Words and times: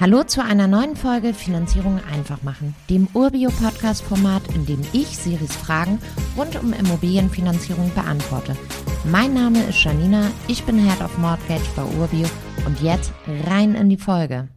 Hallo 0.00 0.24
zu 0.24 0.42
einer 0.42 0.66
neuen 0.66 0.96
Folge 0.96 1.34
Finanzierung 1.34 2.00
einfach 2.10 2.42
machen, 2.42 2.74
dem 2.88 3.06
Urbio-Podcast-Format, 3.12 4.54
in 4.54 4.64
dem 4.64 4.80
ich 4.94 5.08
Siris 5.08 5.54
Fragen 5.54 5.98
rund 6.38 6.56
um 6.56 6.72
Immobilienfinanzierung 6.72 7.92
beantworte. 7.94 8.56
Mein 9.04 9.34
Name 9.34 9.62
ist 9.64 9.84
Janina, 9.84 10.30
ich 10.48 10.64
bin 10.64 10.78
Head 10.78 11.02
of 11.02 11.18
Mortgage 11.18 11.68
bei 11.76 11.82
Urbio 12.00 12.26
und 12.64 12.80
jetzt 12.80 13.12
rein 13.46 13.74
in 13.74 13.90
die 13.90 13.98
Folge. 13.98 14.48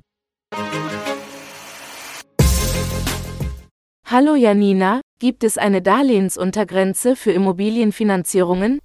Hallo 4.10 4.36
Janina, 4.36 5.02
gibt 5.20 5.44
es 5.44 5.58
eine 5.58 5.82
Darlehensuntergrenze 5.82 7.18
für 7.18 7.34
Immobilienfinanzierungen? 7.34 8.80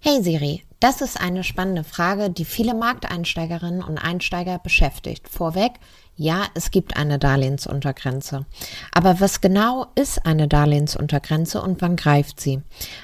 Hey 0.00 0.22
Siri, 0.22 0.62
das 0.82 1.00
ist 1.00 1.20
eine 1.20 1.44
spannende 1.44 1.84
Frage, 1.84 2.28
die 2.28 2.44
viele 2.44 2.74
Markteinsteigerinnen 2.74 3.84
und 3.84 3.98
Einsteiger 3.98 4.58
beschäftigt. 4.58 5.28
Vorweg, 5.28 5.74
ja, 6.16 6.44
es 6.54 6.70
gibt 6.70 6.96
eine 6.96 7.18
Darlehensuntergrenze. 7.18 8.46
Aber 8.92 9.20
was 9.20 9.40
genau 9.40 9.86
ist 9.94 10.24
eine 10.24 10.46
Darlehensuntergrenze 10.46 11.60
und 11.60 11.80
wann 11.80 11.96
greift 11.96 12.38
sie? 12.38 12.60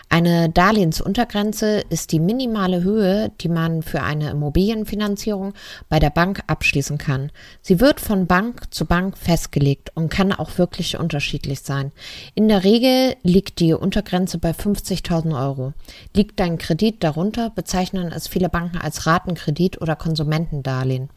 Eine 0.09 0.51
Darlehensuntergrenze 0.51 1.81
ist 1.89 2.13
die 2.13 2.21
minimale 2.21 2.83
Höhe, 2.83 3.33
die 3.41 3.49
man 3.49 3.83
für 3.83 4.03
eine 4.03 4.31
Immobilienfinanzierung 4.31 5.55
bei 5.89 5.99
der 5.99 6.11
Bank 6.11 6.43
abschließen 6.47 6.99
kann. 6.99 7.33
Sie 7.61 7.81
wird 7.81 7.99
von 8.01 8.27
Bank 8.27 8.73
zu 8.75 8.85
Bank 8.85 9.17
festgelegt 9.17 9.91
und 9.95 10.11
kann 10.11 10.33
auch 10.33 10.59
wirklich 10.59 10.99
unterschiedlich 10.99 11.63
sein. 11.63 11.93
In 12.35 12.49
der 12.49 12.63
Regel 12.63 13.17
liegt 13.23 13.61
die 13.61 13.73
Untergrenze 13.73 14.39
bei 14.39 14.51
50.000 14.51 15.39
Euro. 15.39 15.73
Liegt 16.15 16.39
dein 16.41 16.59
Kredit 16.59 17.03
darunter, 17.03 17.51
bezeichnen 17.51 18.13
es 18.13 18.29
viele 18.29 18.49
Banken 18.49 18.79
als 18.79 19.07
Ratenkredit 19.07 19.81
oder 19.81 19.97
Konsumentendarlehen. 19.97 21.09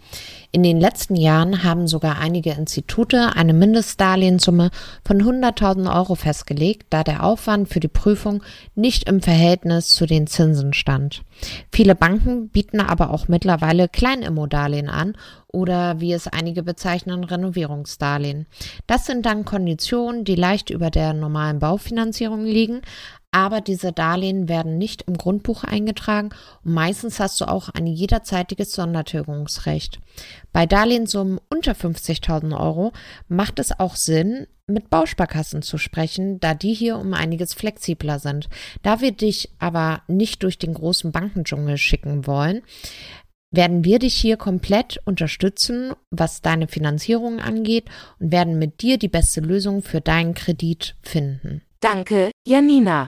In 0.52 0.63
den 0.63 0.80
letzten 0.80 1.16
Jahren 1.16 1.63
haben 1.63 1.80
sogar 1.88 2.20
einige 2.20 2.52
Institute 2.52 3.35
eine 3.35 3.53
Mindestdarlehenssumme 3.53 4.71
von 5.05 5.21
100.000 5.21 5.93
Euro 5.93 6.15
festgelegt, 6.15 6.87
da 6.90 7.04
der 7.04 7.24
Aufwand 7.24 7.70
für 7.70 7.79
die 7.79 7.87
Prüfung 7.87 8.43
nicht 8.76 9.07
im 9.07 9.21
Verhältnis 9.21 9.90
zu 9.90 10.05
den 10.05 10.27
Zinsen 10.27 10.74
stand. 10.74 11.24
Viele 11.71 11.96
Banken 11.96 12.49
bieten 12.49 12.79
aber 12.79 13.12
auch 13.12 13.27
mittlerweile 13.27 13.87
Kleinimmodarlehen 13.87 14.90
an 14.90 15.15
oder 15.48 15.99
wie 15.99 16.13
es 16.13 16.27
einige 16.27 16.63
bezeichnen, 16.63 17.24
Renovierungsdarlehen. 17.24 18.46
Das 18.87 19.05
sind 19.05 19.26
dann 19.26 19.46
Konditionen, 19.46 20.24
die 20.24 20.35
leicht 20.35 20.70
über 20.70 20.90
der 20.90 21.13
normalen 21.13 21.59
Baufinanzierung 21.59 22.46
liegen, 22.46 22.82
aber 23.32 23.62
diese 23.62 23.91
Darlehen 23.91 24.49
werden 24.49 24.77
nicht 24.77 25.04
im 25.04 25.18
Grundbuch 25.18 25.63
eingetragen 25.63 26.29
und 26.63 26.74
meistens 26.74 27.20
hast 27.20 27.40
du 27.40 27.46
auch 27.46 27.70
ein 27.70 27.87
jederzeitiges 27.87 28.74
Sondertilgungsrecht. 28.74 29.99
Bei 30.51 30.65
Darlehenssummen 30.65 31.40
unter 31.49 31.71
50.000 31.71 32.59
Euro 32.59 32.91
macht 33.27 33.59
es 33.59 33.77
auch 33.79 33.96
Sinn, 33.96 34.48
mit 34.68 34.90
Bausparkassen 34.90 35.62
zu 35.62 35.77
sprechen, 35.77 36.40
da 36.40 36.54
die 36.54 36.74
hier 36.74 36.98
um 36.98 37.13
einiges 37.13 37.54
flexibler 37.54 38.20
sind. 38.20 38.49
Da 38.84 39.02
wir 39.02 39.12
dich 39.12 39.49
aber 39.59 40.02
nicht 40.07 40.43
durch 40.43 40.57
den 40.57 40.74
großen 40.74 41.12
Bankendschungel 41.12 41.77
schicken 41.77 42.26
wollen, 42.26 42.62
werden 43.52 43.84
wir 43.84 43.99
dich 43.99 44.15
hier 44.15 44.37
komplett 44.37 45.02
unterstützen, 45.05 45.93
was 46.09 46.41
deine 46.41 46.68
Finanzierung 46.68 47.40
angeht 47.40 47.85
und 48.20 48.32
werden 48.32 48.57
mit 48.57 48.82
dir 48.82 48.98
die 48.98 49.09
beste 49.09 49.41
Lösung 49.41 49.84
für 49.84 49.99
deinen 49.99 50.34
Kredit 50.34 50.96
finden. 51.02 51.62
Danke, 51.82 52.32
Janina. 52.48 53.07